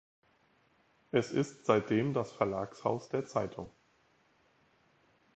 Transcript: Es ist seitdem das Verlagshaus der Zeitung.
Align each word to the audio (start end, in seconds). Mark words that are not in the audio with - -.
Es 1.11 1.29
ist 1.31 1.67
seitdem 1.67 2.15
das 2.15 2.31
Verlagshaus 2.31 3.09
der 3.09 3.27
Zeitung. 3.27 3.69